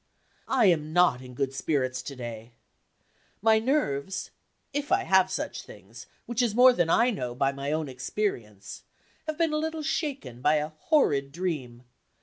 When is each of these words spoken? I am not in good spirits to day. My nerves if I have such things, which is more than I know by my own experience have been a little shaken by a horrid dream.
I 0.47 0.65
am 0.65 0.93
not 0.93 1.21
in 1.21 1.35
good 1.35 1.53
spirits 1.53 2.01
to 2.01 2.15
day. 2.15 2.53
My 3.39 3.59
nerves 3.59 4.31
if 4.73 4.91
I 4.91 5.03
have 5.03 5.29
such 5.29 5.61
things, 5.61 6.07
which 6.25 6.41
is 6.41 6.55
more 6.55 6.73
than 6.73 6.89
I 6.89 7.11
know 7.11 7.35
by 7.35 7.51
my 7.51 7.71
own 7.71 7.87
experience 7.87 8.81
have 9.27 9.37
been 9.37 9.53
a 9.53 9.57
little 9.57 9.83
shaken 9.83 10.41
by 10.41 10.55
a 10.55 10.69
horrid 10.69 11.31
dream. 11.31 11.83